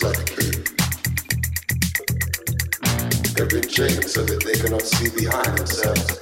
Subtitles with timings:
[0.00, 0.50] exactly.
[3.34, 6.18] They've been chained so that they cannot see behind themselves,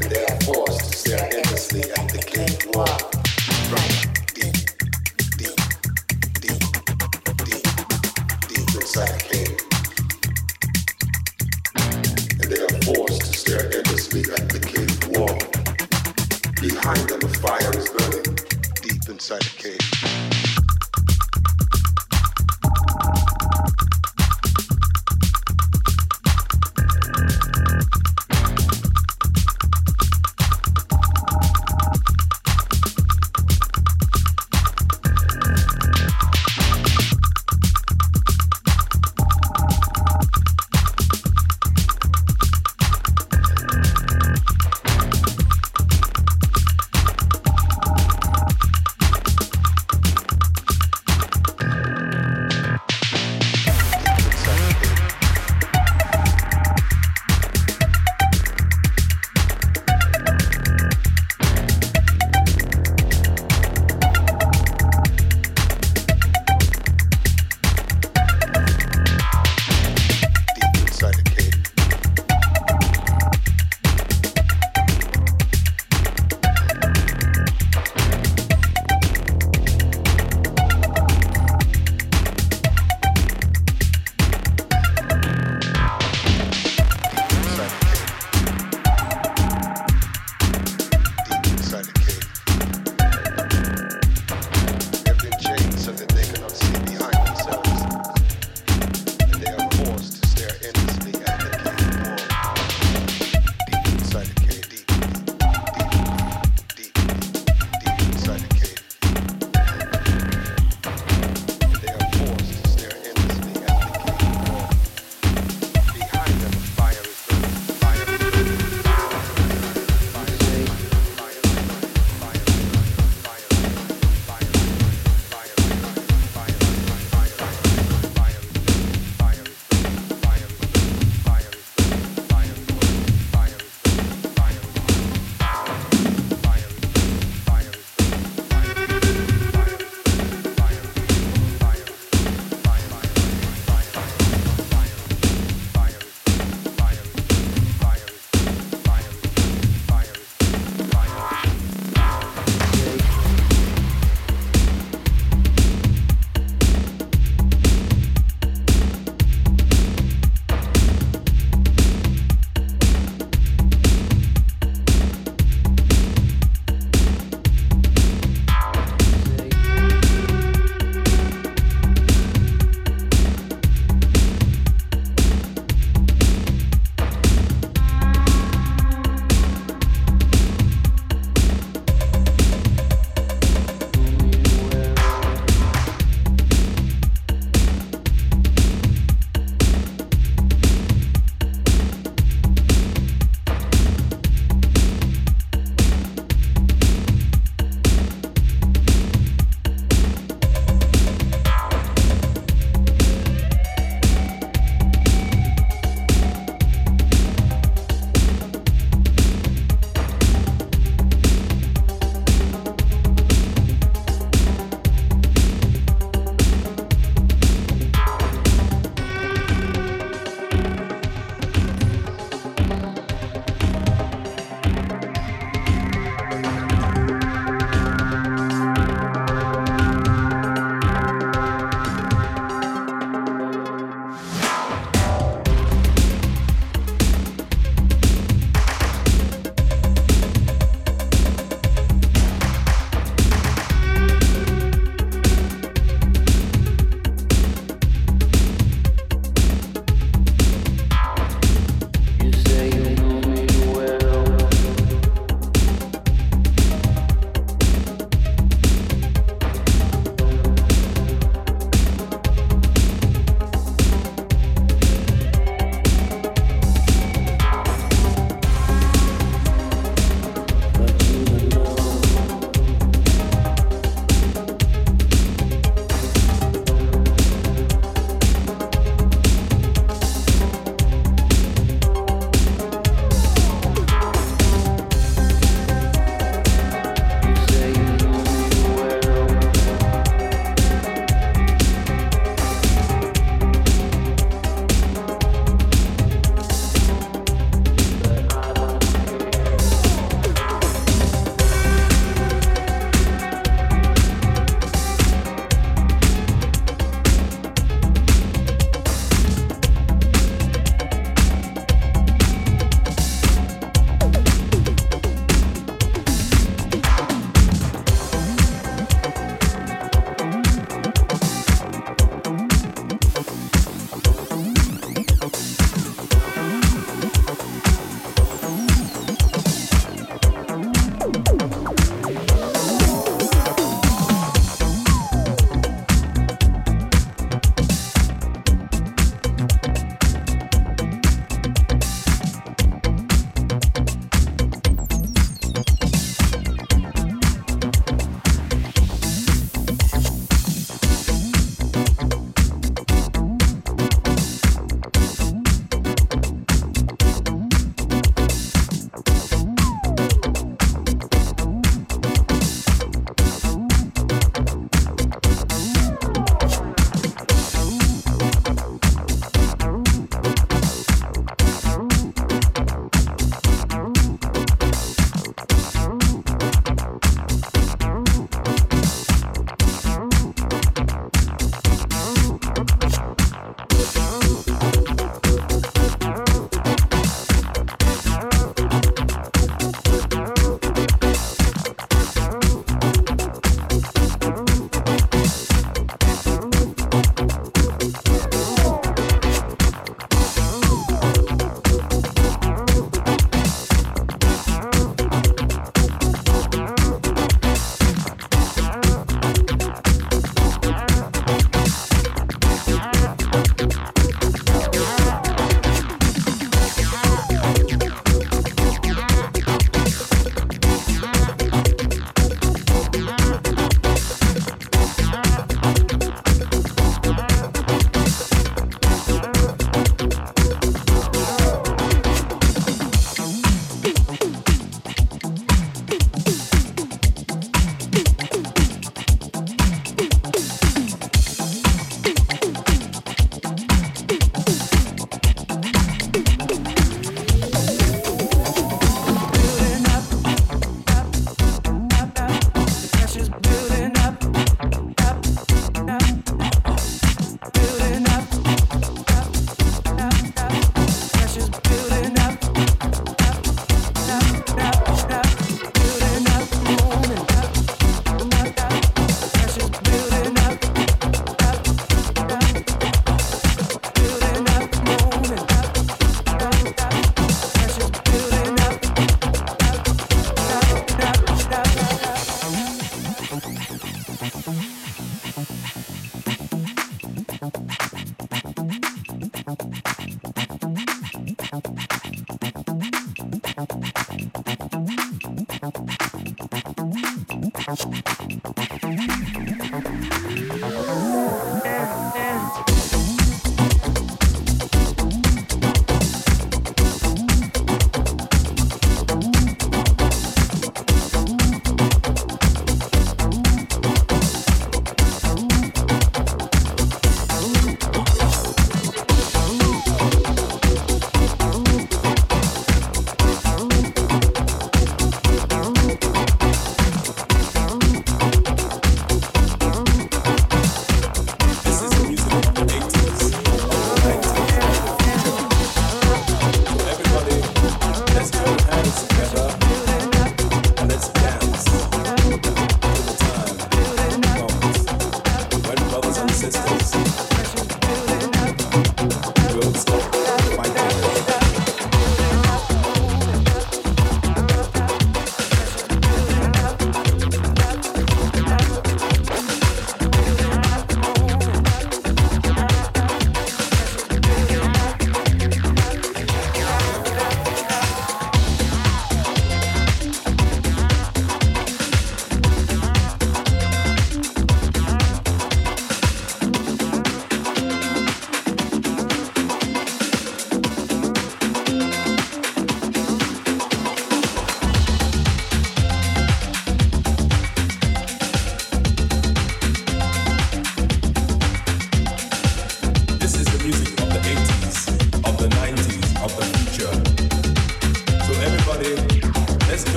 [0.00, 2.72] and they are forced to stare endlessly at the king.
[2.74, 2.86] wall.
[3.72, 4.05] Right.